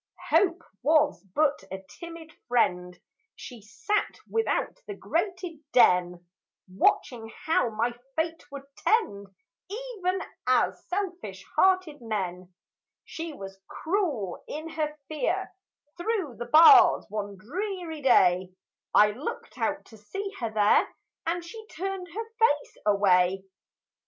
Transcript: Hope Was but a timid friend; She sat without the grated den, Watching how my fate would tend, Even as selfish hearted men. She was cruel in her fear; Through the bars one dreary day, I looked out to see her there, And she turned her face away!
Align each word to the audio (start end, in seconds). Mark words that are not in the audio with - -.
Hope 0.31 0.63
Was 0.81 1.21
but 1.35 1.63
a 1.71 1.83
timid 1.87 2.33
friend; 2.47 2.99
She 3.35 3.61
sat 3.61 4.15
without 4.27 4.81
the 4.87 4.95
grated 4.95 5.59
den, 5.73 6.25
Watching 6.67 7.31
how 7.45 7.69
my 7.69 7.93
fate 8.15 8.43
would 8.51 8.63
tend, 8.77 9.27
Even 9.69 10.19
as 10.47 10.83
selfish 10.87 11.45
hearted 11.55 12.01
men. 12.01 12.51
She 13.05 13.31
was 13.33 13.61
cruel 13.67 14.43
in 14.47 14.69
her 14.69 14.97
fear; 15.07 15.53
Through 15.99 16.37
the 16.39 16.49
bars 16.51 17.05
one 17.07 17.37
dreary 17.37 18.01
day, 18.01 18.55
I 18.95 19.11
looked 19.11 19.59
out 19.59 19.85
to 19.85 19.97
see 19.99 20.31
her 20.39 20.49
there, 20.51 20.91
And 21.27 21.45
she 21.45 21.63
turned 21.67 22.07
her 22.07 22.25
face 22.39 22.77
away! 22.87 23.43